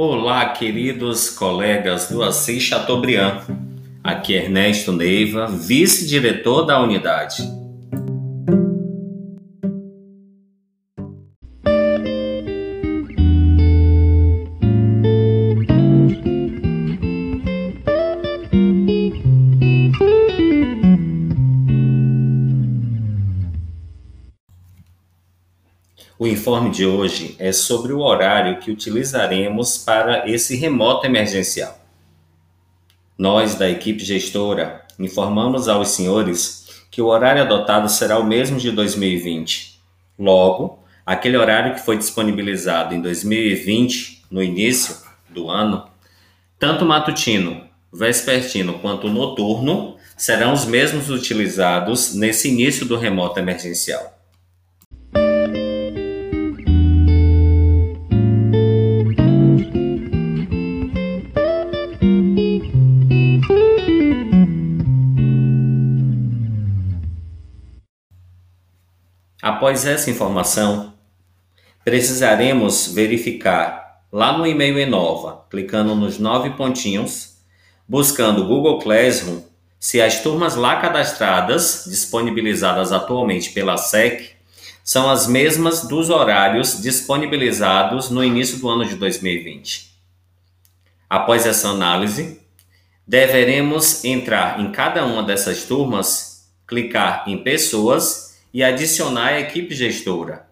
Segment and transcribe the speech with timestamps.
[0.00, 3.40] Olá, queridos colegas do Assis Chateaubriand.
[4.04, 7.42] Aqui é Ernesto Neiva, vice-diretor da unidade.
[26.20, 31.78] O informe de hoje é sobre o horário que utilizaremos para esse remoto emergencial.
[33.16, 38.72] Nós, da equipe gestora, informamos aos senhores que o horário adotado será o mesmo de
[38.72, 39.80] 2020.
[40.18, 44.96] Logo, aquele horário que foi disponibilizado em 2020, no início
[45.30, 45.88] do ano,
[46.58, 54.17] tanto matutino, vespertino quanto noturno serão os mesmos utilizados nesse início do remoto emergencial.
[69.40, 70.94] Após essa informação,
[71.84, 77.36] precisaremos verificar lá no e-mail Enova, clicando nos nove pontinhos,
[77.86, 79.42] buscando Google Classroom,
[79.78, 84.32] se as turmas lá cadastradas, disponibilizadas atualmente pela SEC,
[84.82, 89.92] são as mesmas dos horários disponibilizados no início do ano de 2020.
[91.08, 92.40] Após essa análise,
[93.06, 100.48] deveremos entrar em cada uma dessas turmas, clicar em Pessoas e adicionar a equipe gestora.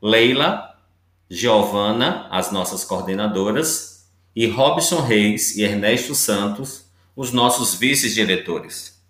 [0.00, 0.76] Leila,
[1.28, 9.00] Giovana, as nossas coordenadoras, e Robson Reis e Ernesto Santos, os nossos vice-diretores.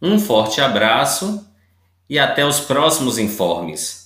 [0.00, 1.44] Um forte abraço
[2.08, 4.03] e até os próximos informes.